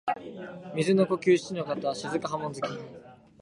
[0.73, 3.15] 水の呼吸漆ノ型雫波紋突き（しちのかたしずくはもんづき）